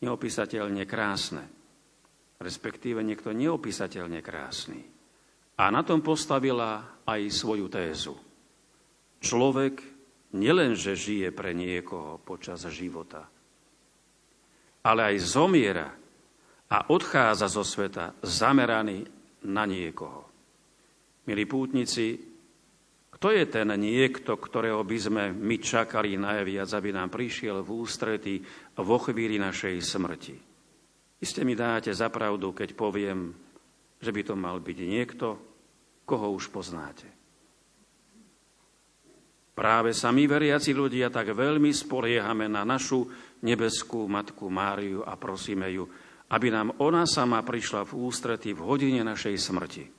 [0.00, 1.44] neopísateľne krásne.
[2.40, 4.80] Respektíve niekto neopísateľne krásny.
[5.60, 8.16] A na tom postavila aj svoju tézu.
[9.22, 9.78] Človek
[10.34, 13.30] nielenže žije pre niekoho počas života,
[14.82, 15.88] ale aj zomiera
[16.68, 19.06] a odchádza zo sveta zameraný
[19.46, 20.26] na niekoho.
[21.30, 22.33] Milí pútnici,
[23.24, 28.44] kto je ten niekto, ktorého by sme my čakali najviac, aby nám prišiel v ústrety
[28.84, 30.36] vo chvíli našej smrti?
[31.24, 33.32] Iste mi dáte zapravdu, keď poviem,
[33.96, 35.40] že by to mal byť niekto,
[36.04, 37.08] koho už poznáte.
[39.56, 43.08] Práve sa my, veriaci ľudia, tak veľmi spoliehame na našu
[43.40, 45.88] nebeskú Matku Máriu a prosíme ju,
[46.28, 49.93] aby nám ona sama prišla v ústrety v hodine našej smrti.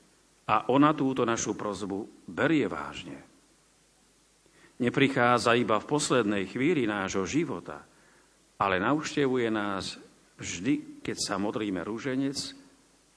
[0.45, 3.17] A ona túto našu prozbu berie vážne.
[4.77, 7.81] Neprichádza iba v poslednej chvíli nášho života,
[8.59, 9.95] ale navštevuje nás
[10.37, 12.37] vždy, keď sa modlíme rúženec,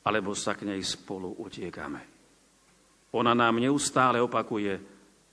[0.07, 2.01] alebo sa k nej spolu utiekame.
[3.13, 4.79] Ona nám neustále opakuje,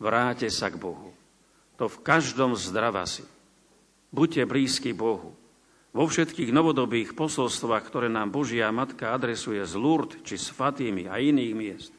[0.01, 1.13] vráte sa k Bohu.
[1.75, 3.27] To v každom zdravasi.
[4.12, 5.36] Buďte blízki Bohu.
[5.95, 11.23] Vo všetkých novodobých posolstvách, ktoré nám Božia Matka adresuje z Lourdes či z Fatými a
[11.23, 11.95] iných miest,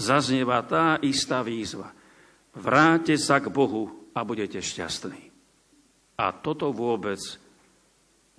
[0.00, 1.92] zaznieva tá istá výzva.
[2.56, 5.28] Vráte sa k Bohu a budete šťastní.
[6.16, 7.20] A toto vôbec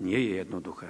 [0.01, 0.89] nie je jednoduché.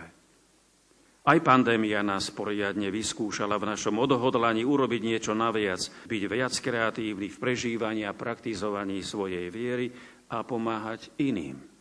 [1.25, 7.41] Aj pandémia nás poriadne vyskúšala v našom odhodlaní urobiť niečo naviac, byť viac kreatívny v
[7.41, 9.91] prežívaní a praktizovaní svojej viery
[10.32, 11.75] a pomáhať iným.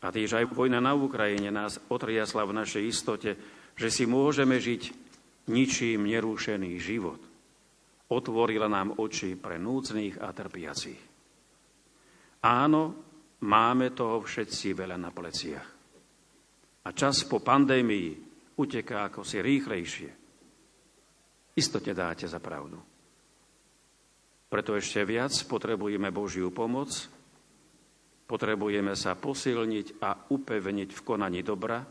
[0.00, 3.30] A tiež aj vojna na Ukrajine nás otriasla v našej istote,
[3.76, 4.82] že si môžeme žiť
[5.52, 7.20] ničím nerušený život.
[8.10, 11.02] Otvorila nám oči pre núcných a trpiacich.
[12.40, 12.82] Áno,
[13.44, 15.68] máme toho všetci veľa na pleciach.
[16.80, 18.16] A čas po pandémii
[18.56, 20.10] uteká ako si rýchlejšie.
[21.60, 22.80] Istote dáte za pravdu.
[24.50, 26.88] Preto ešte viac potrebujeme Božiu pomoc,
[28.30, 31.82] potrebujeme sa posilniť a upevniť v konaní dobra,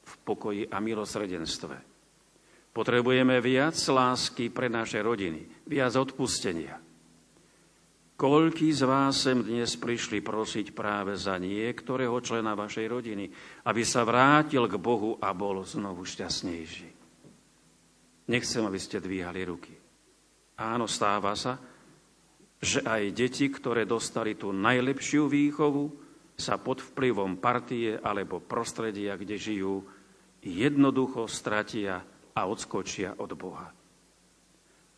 [0.00, 1.76] v pokoji a milosrdenstve.
[2.72, 6.80] Potrebujeme viac lásky pre naše rodiny, viac odpustenia.
[8.16, 13.28] Koľký z vás sem dnes prišli prosiť práve za niektorého člena vašej rodiny,
[13.68, 16.88] aby sa vrátil k Bohu a bol znovu šťastnejší?
[18.32, 19.74] Nechcem, aby ste dvíhali ruky.
[20.56, 21.58] Áno, stáva sa,
[22.62, 25.90] že aj deti, ktoré dostali tú najlepšiu výchovu,
[26.38, 29.82] sa pod vplyvom partie alebo prostredia, kde žijú,
[30.42, 32.02] jednoducho stratia
[32.32, 33.68] a odskočia od Boha.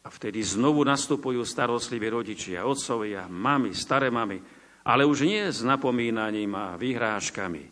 [0.04, 4.36] A vtedy znovu nastupujú starostliví rodičia, otcovia, mami, staré mami,
[4.84, 7.64] ale už nie s napomínaním a vyhrážkami,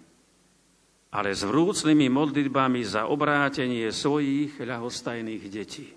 [1.12, 5.92] ale s vrúcnými modlitbami za obrátenie svojich ľahostajných detí.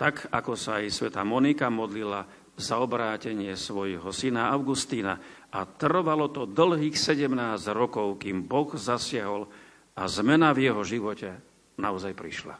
[0.00, 2.24] Tak, ako sa aj sveta Monika modlila
[2.56, 5.18] za obrátenie svojho syna Augustína
[5.52, 7.32] a trvalo to dlhých 17
[7.72, 9.48] rokov, kým Boh zasiahol
[9.96, 11.36] a zmena v jeho živote
[11.80, 12.56] naozaj prišla.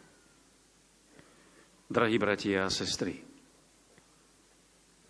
[1.93, 3.33] Drahí bratia a sestry,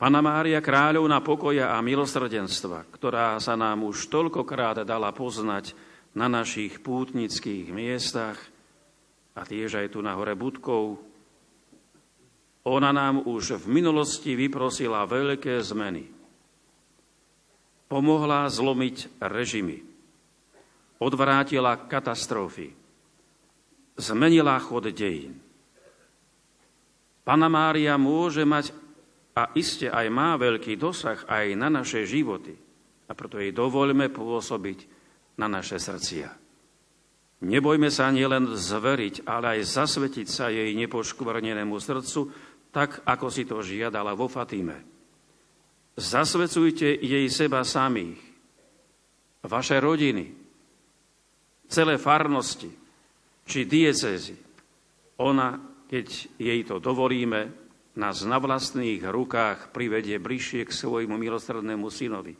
[0.02, 5.78] Pana Mária kráľovna pokoja a milosrdenstva, ktorá sa nám už toľkokrát dala poznať
[6.18, 8.34] na našich pútnických miestach
[9.38, 10.98] a tiež aj tu na hore Budkov,
[12.62, 16.06] ona nám už v minulosti vyprosila veľké zmeny.
[17.90, 19.82] Pomohla zlomiť režimy.
[21.02, 22.70] Odvrátila katastrofy.
[23.98, 25.42] Zmenila chod dejín.
[27.26, 28.70] Pana Mária môže mať
[29.32, 32.54] a iste aj má veľký dosah aj na naše životy.
[33.08, 34.78] A preto jej dovoľme pôsobiť
[35.36, 36.42] na naše srdcia.
[37.42, 42.30] Nebojme sa nielen zveriť, ale aj zasvetiť sa jej nepoškvrnenému srdcu,
[42.72, 44.80] tak ako si to žiadala vo Fatíme.
[45.92, 48.18] Zasvecujte jej seba samých,
[49.44, 50.32] vaše rodiny,
[51.68, 52.72] celé farnosti
[53.44, 54.34] či diecezy.
[55.20, 56.08] Ona keď
[56.40, 57.52] jej to dovolíme,
[58.00, 62.32] nás na vlastných rukách privedie bližšie k svojmu milostrednému synovi.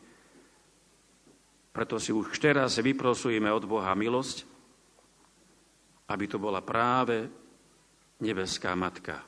[1.69, 4.49] Preto si už teraz vyprosujeme od Boha milosť,
[6.09, 7.29] aby to bola práve
[8.25, 9.21] nebeská matka,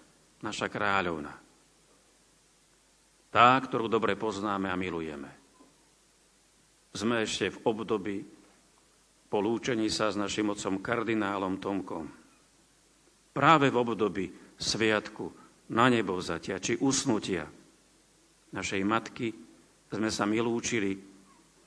[0.46, 1.34] naša kráľovna.
[3.34, 5.28] Tá, ktorú dobre poznáme a milujeme.
[6.94, 8.18] Sme ešte v období
[9.28, 12.06] polúčení sa s našim otcom kardinálom Tomkom
[13.36, 14.26] práve v období
[14.56, 15.28] sviatku
[15.76, 17.44] na nebo vzatia či usnutia
[18.56, 19.36] našej matky
[19.92, 20.96] sme sa milúčili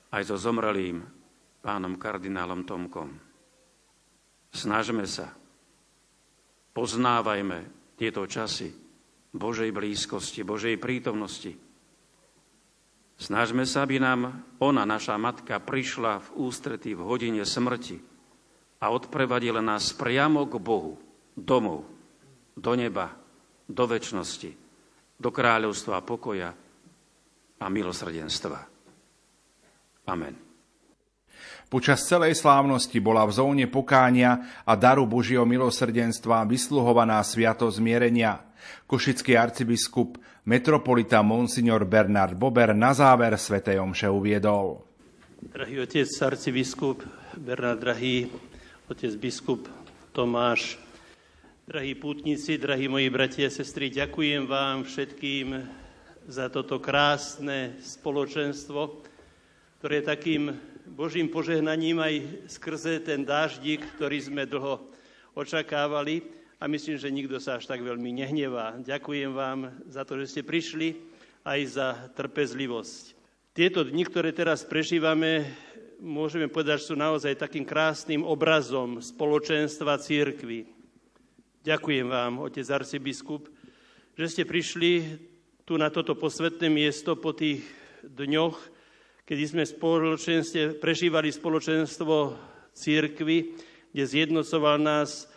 [0.09, 1.05] aj so zomrelým
[1.61, 3.13] pánom kardinálom Tomkom.
[4.49, 5.29] Snažme sa,
[6.73, 8.71] poznávajme tieto časy
[9.35, 11.53] Božej blízkosti, Božej prítomnosti.
[13.19, 17.99] Snažme sa, aby nám ona, naša matka, prišla v ústretí v hodine smrti
[18.79, 20.95] a odprevadila nás priamo k Bohu,
[21.35, 21.83] domov,
[22.55, 23.11] do neba,
[23.67, 24.51] do väčšnosti,
[25.19, 26.55] do kráľovstva pokoja
[27.59, 28.59] a milosrdenstva.
[30.07, 30.48] Amen.
[31.69, 38.41] Počas celej slávnosti bola v zóne pokánia a daru Božieho milosrdenstva vysluhovaná sviatosť zmierenia.
[38.89, 40.17] Košický arcibiskup
[40.49, 43.61] metropolita Monsignor Bernard Bober na záver Sv.
[43.61, 44.81] Omše uviedol.
[45.39, 47.05] Drahý otec arcibiskup
[47.37, 48.33] Bernard, drahý
[48.89, 49.69] otec biskup
[50.09, 50.81] Tomáš,
[51.69, 55.53] Drahí pútnici, drahí moji bratia a sestry, ďakujem vám všetkým
[56.25, 59.05] za toto krásne spoločenstvo,
[59.77, 60.49] ktoré takým
[60.89, 62.15] Božím požehnaním aj
[62.49, 64.81] skrze ten dáždik, ktorý sme dlho
[65.37, 66.25] očakávali
[66.57, 68.81] a myslím, že nikto sa až tak veľmi nehnevá.
[68.81, 70.97] Ďakujem vám za to, že ste prišli
[71.45, 71.87] aj za
[72.17, 73.13] trpezlivosť.
[73.53, 75.45] Tieto dni, ktoré teraz prežívame,
[76.01, 80.79] môžeme povedať, že sú naozaj takým krásnym obrazom spoločenstva církvy
[81.59, 83.51] Ďakujem vám, otec arcibiskup,
[84.15, 85.19] že ste prišli
[85.67, 87.67] tu na toto posvetné miesto po tých
[87.99, 88.78] dňoch,
[89.29, 92.33] kedy sme spoločenstve, prežívali spoločenstvo
[92.73, 93.53] církvy,
[93.93, 95.29] kde zjednocoval nás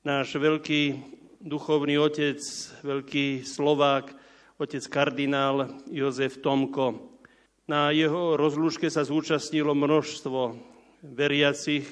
[0.00, 1.04] náš veľký
[1.36, 2.40] duchovný otec,
[2.80, 4.08] veľký Slovák,
[4.56, 7.20] otec kardinál Jozef Tomko.
[7.68, 10.56] Na jeho rozlúčke sa zúčastnilo množstvo
[11.04, 11.84] veriacich,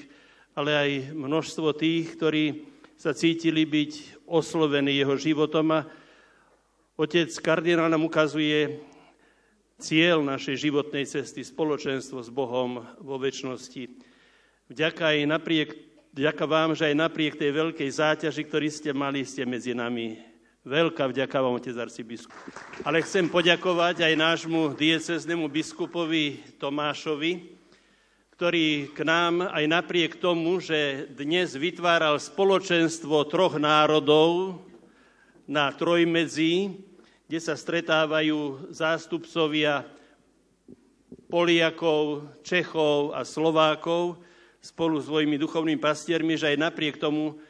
[0.57, 2.65] ale aj množstvo tých, ktorí
[2.97, 5.85] sa cítili byť oslovení jeho životom a
[6.97, 8.81] otec kardinál nám ukazuje
[9.81, 13.89] cieľ našej životnej cesty, spoločenstvo s Bohom vo väčšnosti.
[14.69, 15.69] Vďaka, aj napriek,
[16.13, 21.11] vďaka vám, že aj napriek tej veľkej záťaži, ktorý ste mali, ste medzi nami Veľká
[21.11, 22.39] vďaka vám, otec arcibiskup.
[22.87, 27.51] Ale chcem poďakovať aj nášmu dieceznému biskupovi Tomášovi,
[28.39, 34.63] ktorý k nám aj napriek tomu, že dnes vytváral spoločenstvo troch národov
[35.43, 36.79] na Trojmedzi,
[37.33, 39.81] kde sa stretávajú zástupcovia
[41.25, 44.21] Poliakov, Čechov a Slovákov
[44.61, 47.41] spolu s svojimi duchovnými pastiermi, že aj napriek tomu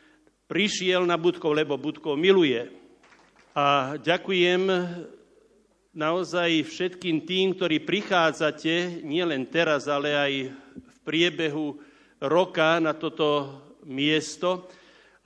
[0.47, 2.71] prišiel na Budkov, lebo Budkov miluje.
[3.51, 4.71] A ďakujem
[5.91, 10.31] naozaj všetkým tým, ktorí prichádzate nielen teraz, ale aj
[10.79, 11.75] v priebehu
[12.23, 14.63] roka na toto miesto,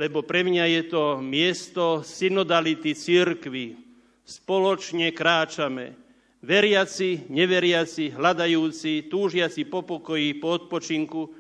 [0.02, 3.87] lebo pre mňa je to miesto synodality církvy.
[4.28, 5.96] Spoločne kráčame.
[6.44, 11.32] Veriaci, neveriaci, hľadajúci, túžiaci po pokoji, po odpočinku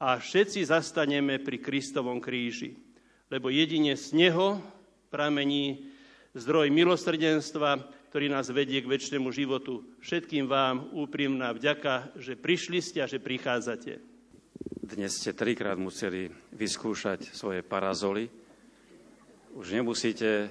[0.00, 2.72] a všetci zastaneme pri Kristovom kríži.
[3.28, 4.64] Lebo jedine z Neho
[5.12, 5.92] pramení
[6.32, 9.84] zdroj milosrdenstva, ktorý nás vedie k väčšnému životu.
[10.00, 14.00] Všetkým vám úprimná vďaka, že prišli ste a že prichádzate.
[14.88, 18.32] Dnes ste trikrát museli vyskúšať svoje parazoly.
[19.52, 20.48] Už nemusíte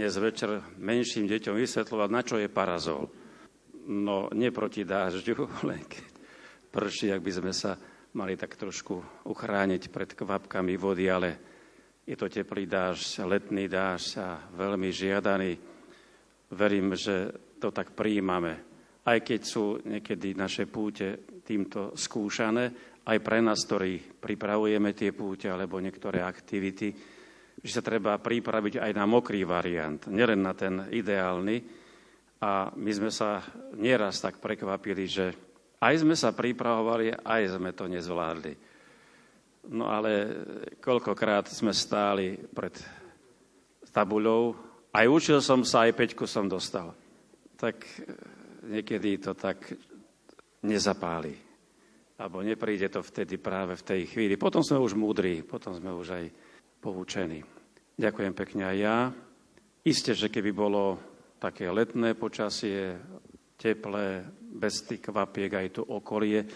[0.00, 3.04] dnes večer menším deťom vysvetľovať, na čo je parazol.
[3.84, 6.06] No, nie proti dážďu, len keď
[6.72, 7.76] prší, ak by sme sa
[8.16, 11.28] mali tak trošku uchrániť pred kvapkami vody, ale
[12.08, 15.60] je to teplý dáž, letný dáž a veľmi žiadaný.
[16.48, 18.56] Verím, že to tak prijímame.
[19.04, 25.52] Aj keď sú niekedy naše púte týmto skúšané, aj pre nás, ktorí pripravujeme tie púte
[25.52, 27.19] alebo niektoré aktivity,
[27.60, 31.60] že sa treba pripraviť aj na mokrý variant, nielen na ten ideálny.
[32.40, 33.44] A my sme sa
[33.76, 35.36] nieraz tak prekvapili, že
[35.80, 38.54] aj sme sa pripravovali, aj sme to nezvládli.
[39.68, 40.12] No ale
[40.80, 42.72] koľkokrát sme stáli pred
[43.92, 44.56] tabuľou,
[44.96, 46.96] aj učil som sa, aj peťku som dostal.
[47.60, 48.08] Tak eh,
[48.72, 49.68] niekedy to tak
[50.64, 51.36] nezapáli.
[52.20, 54.36] Alebo nepríde to vtedy práve v tej chvíli.
[54.36, 56.24] Potom sme už múdri, potom sme už aj
[56.80, 57.44] poučení.
[58.00, 58.98] Ďakujem pekne aj ja.
[59.84, 60.96] Isté, že keby bolo
[61.36, 62.96] také letné počasie,
[63.60, 66.48] teplé, bez tých kvapiek aj tu okolie,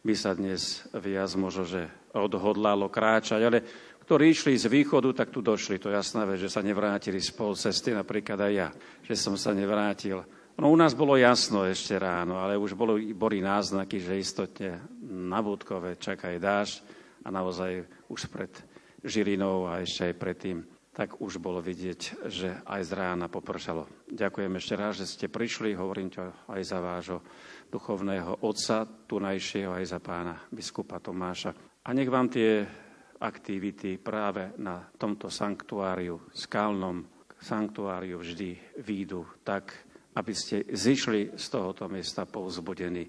[0.00, 3.58] by sa dnes viac možno, že odhodlalo kráčať, ale
[4.04, 5.80] ktorí išli z východu, tak tu došli.
[5.80, 8.68] To jasné, že sa nevrátili z pol cesty, napríklad aj ja,
[9.04, 10.24] že som sa nevrátil.
[10.60, 15.40] No u nás bolo jasno ešte ráno, ale už bolo, boli náznaky, že istotne na
[15.40, 16.68] Budkove čaká aj dáž
[17.24, 18.52] a naozaj už pred
[19.00, 20.58] Žilinou a ešte aj predtým
[20.90, 24.10] tak už bolo vidieť, že aj z rána popršalo.
[24.10, 27.22] Ďakujem ešte raz, že ste prišli, hovorím to aj za vášho
[27.70, 31.54] duchovného otca, tunajšieho aj za pána biskupa Tomáša.
[31.86, 32.66] A nech vám tie
[33.22, 37.06] aktivity práve na tomto sanktuáriu, skalnom
[37.40, 39.72] sanktuáriu vždy výjdu tak,
[40.18, 43.08] aby ste zišli z tohoto miesta povzbudení.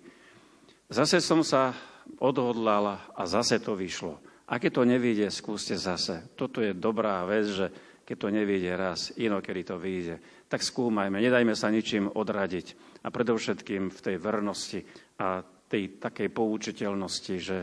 [0.88, 1.76] Zase som sa
[2.22, 4.31] odhodlala a zase to vyšlo.
[4.52, 6.36] A keď to nevíde, skúste zase.
[6.36, 7.68] Toto je dobrá vec, že
[8.04, 10.20] keď to nevíde raz, inokedy to vyjde.
[10.52, 13.00] Tak skúmajme, nedajme sa ničím odradiť.
[13.02, 14.84] A predovšetkým v tej vernosti
[15.24, 15.40] a
[15.72, 17.58] tej takej poučiteľnosti, že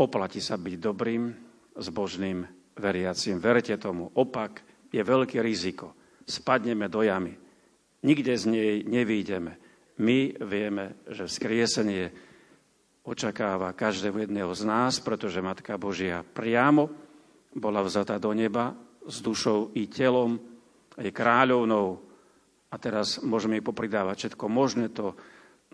[0.00, 1.36] oplatí sa byť dobrým,
[1.76, 2.48] zbožným,
[2.80, 3.36] veriacím.
[3.36, 4.08] Verte tomu.
[4.16, 5.92] Opak je veľké riziko.
[6.24, 7.36] Spadneme do jamy.
[8.00, 9.60] Nikde z nej nevídeme.
[10.00, 12.29] My vieme, že vzkriesenie
[13.10, 16.86] očakáva každého jedného z nás, pretože Matka Božia priamo
[17.50, 20.38] bola vzatá do neba s dušou i telom,
[20.94, 21.98] je kráľovnou
[22.70, 24.94] a teraz môžeme jej popridávať všetko možné.
[24.94, 25.18] To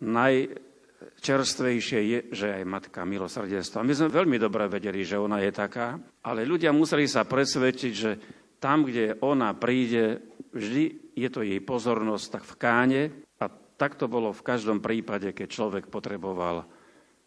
[0.00, 3.84] najčerstvejšie je, že aj Matka milosrdenstva.
[3.84, 8.16] My sme veľmi dobre vedeli, že ona je taká, ale ľudia museli sa presvedčiť, že
[8.56, 10.24] tam, kde ona príde,
[10.56, 15.36] vždy je to jej pozornosť tak v káne a tak to bolo v každom prípade,
[15.36, 16.64] keď človek potreboval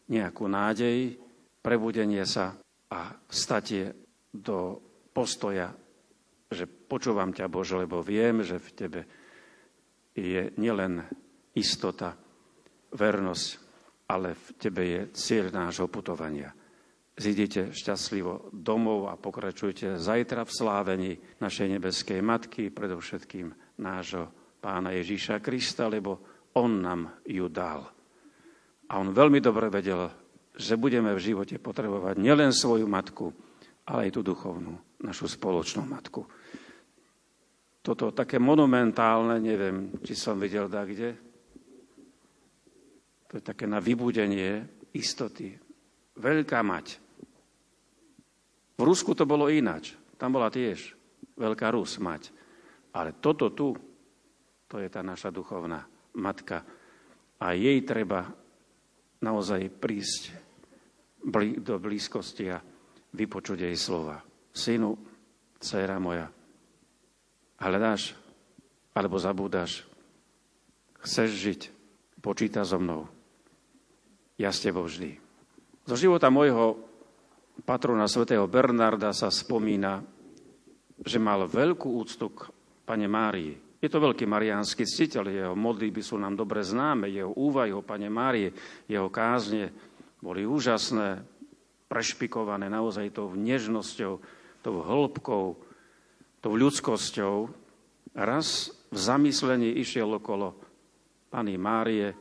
[0.09, 1.15] nejakú nádej,
[1.61, 2.57] prebudenie sa
[2.89, 3.93] a statie
[4.33, 4.81] do
[5.13, 5.69] postoja,
[6.49, 9.01] že počúvam ťa Bože, lebo viem, že v tebe
[10.17, 11.05] je nielen
[11.53, 12.17] istota,
[12.89, 13.47] vernosť,
[14.09, 16.49] ale v tebe je cieľ nášho putovania.
[17.19, 24.31] Zidite šťastlivo domov a pokračujte zajtra v slávení našej nebeskej Matky, predovšetkým nášho
[24.63, 26.23] Pána Ježíša Krista, lebo
[26.57, 27.98] On nám ju dal.
[28.89, 30.09] A on veľmi dobre vedel,
[30.57, 33.31] že budeme v živote potrebovať nielen svoju matku,
[33.85, 34.75] ale aj tú duchovnú,
[35.05, 36.25] našu spoločnú matku.
[37.79, 41.15] Toto také monumentálne, neviem, či som videl da kde.
[43.29, 45.53] To je také na vybudenie istoty.
[46.19, 46.99] Veľká mať.
[48.75, 49.95] V Rusku to bolo ináč.
[50.19, 50.97] Tam bola tiež
[51.39, 52.35] veľká Rus mať.
[52.91, 53.77] Ale toto tu,
[54.67, 55.87] to je tá naša duchovná
[56.19, 56.65] matka.
[57.39, 58.27] A jej treba
[59.19, 60.31] naozaj prísť
[61.59, 62.63] do blízkosti a
[63.13, 64.23] vypočuť jej slova.
[64.55, 64.95] Synu,
[65.59, 66.31] dcera moja,
[67.59, 68.15] hľadáš
[68.95, 69.83] alebo zabúdaš,
[71.03, 71.61] chceš žiť,
[72.23, 73.07] počíta so mnou.
[74.39, 75.19] Ja s tebou vždy.
[75.83, 76.79] Zo života môjho
[77.67, 79.99] patrona svätého Bernarda sa spomína,
[81.03, 82.47] že mal veľkú úctu k
[82.87, 83.68] pane Márii.
[83.79, 88.11] Je to veľký mariánsky ctiteľ, jeho modlitby sú nám dobre známe, jeho úvahy o pane
[88.11, 88.51] Márie,
[88.91, 89.71] jeho kázne
[90.19, 91.23] boli úžasné,
[91.87, 94.13] prešpikované naozaj tou nežnosťou,
[94.61, 95.45] tou hĺbkou,
[96.43, 97.49] tou ľudskosťou.
[98.13, 100.59] Raz v zamyslení išiel okolo
[101.31, 102.13] pani Márie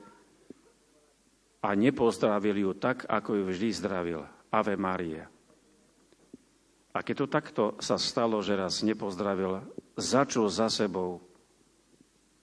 [1.59, 4.21] a nepozdravil ju tak, ako ju vždy zdravil.
[4.49, 5.29] Ave Maria.
[6.97, 9.61] A keď to takto sa stalo, že raz nepozdravil,
[10.01, 11.28] začul za sebou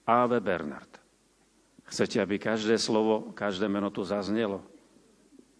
[0.06, 1.02] Ave Bernard.
[1.86, 4.62] Chcete, aby každé slovo, každé meno tu zaznelo?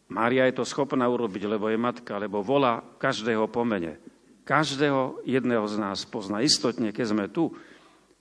[0.07, 3.99] Mária je to schopná urobiť, lebo je matka, lebo volá každého pomene.
[4.47, 7.51] Každého jedného z nás pozná istotne, keď sme tu,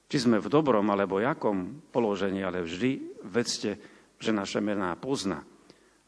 [0.09, 3.77] či sme v dobrom alebo jakom položení, ale vždy vedzte,
[4.17, 5.45] že naše mená pozná.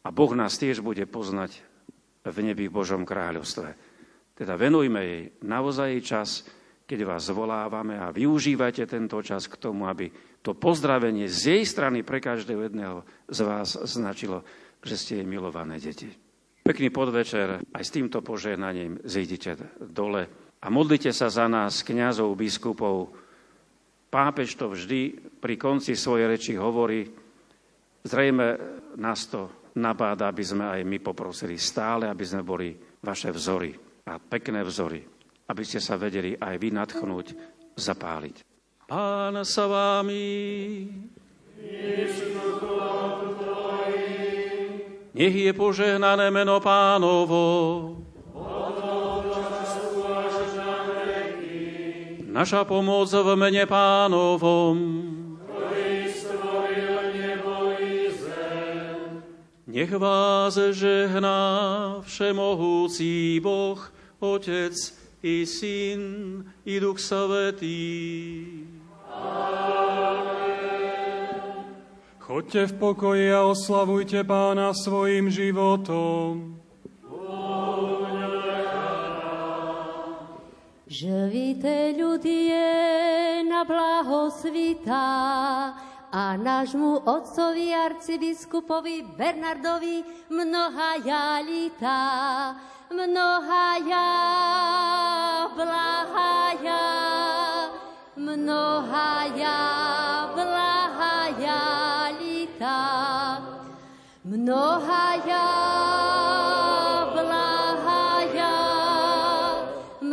[0.01, 1.61] A Boh nás tiež bude poznať
[2.25, 3.69] v nebi v Božom kráľovstve.
[4.33, 6.29] Teda venujme jej naozaj čas,
[6.87, 10.07] keď vás zvolávame a využívajte tento čas k tomu, aby
[10.39, 14.47] to pozdravenie z jej strany pre každého jedného z vás značilo,
[14.79, 16.07] že ste jej milované deti.
[16.63, 20.31] Pekný podvečer, aj s týmto požehnaním zídite dole
[20.63, 23.11] a modlite sa za nás, kňazov, biskupov,
[24.07, 27.03] Pápež to vždy pri konci svojej reči hovorí.
[28.07, 28.47] Zrejme
[28.95, 32.71] nás to nabáda, aby sme aj my poprosili stále, aby sme boli
[33.03, 33.75] vaše vzory
[34.07, 35.03] a pekné vzory,
[35.47, 37.27] aby ste sa vedeli aj vy nadchnúť,
[37.79, 38.43] zapáliť.
[38.87, 40.87] Pán sa vámi.
[45.17, 47.43] Nech je požehnané meno pánovo.
[52.37, 54.77] naša pomoc v mene pánovom.
[59.67, 61.41] Nech vás žehná
[62.05, 63.77] všemohúci Boh,
[64.21, 64.73] Otec
[65.27, 66.03] i Syn
[66.63, 67.83] i Duch Svetý.
[72.23, 76.59] Choďte v pokoji a oslavujte pána svojim životom.
[80.87, 82.63] Živite ľudie
[83.43, 85.07] na blaho svita
[86.07, 91.99] a nášmu otcovi arcibiskupovi Bernardovi mnoha jalita,
[92.91, 94.09] mnoha ja,
[95.55, 96.85] blaha ja,
[98.15, 99.59] mnoha ja,
[100.35, 102.79] blaha jalita,
[104.23, 105.67] mnoha ja,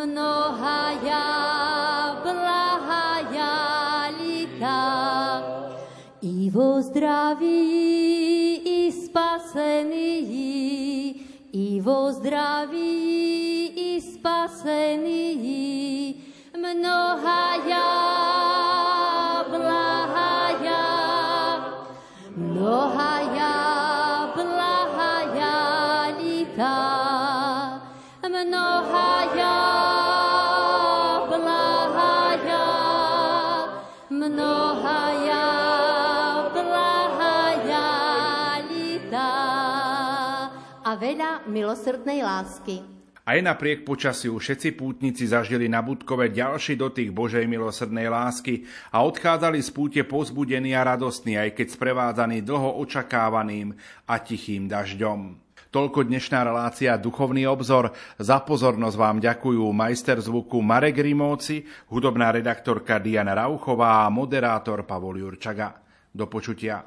[0.04, 1.24] mnohaja,
[2.24, 3.52] blahaja
[4.18, 4.80] lita.
[6.22, 7.53] I vo zdraví,
[11.54, 15.34] i vo zdraví, i spasení,
[16.58, 18.43] mnohaja, blahaja,
[41.54, 42.82] milosrdnej lásky.
[43.24, 49.62] Aj napriek počasiu všetci pútnici zažili na Budkove ďalší dotyk Božej milosrdnej lásky a odchádzali
[49.64, 53.72] z púte pozbudení a radostní, aj keď sprevádzaní dlho očakávaným
[54.04, 55.40] a tichým dažďom.
[55.72, 57.96] Toľko dnešná relácia Duchovný obzor.
[58.20, 65.18] Za pozornosť vám ďakujú majster zvuku Marek Rimóci, hudobná redaktorka Diana Rauchová a moderátor Pavol
[65.18, 65.74] Jurčaga.
[66.14, 66.86] Do počutia.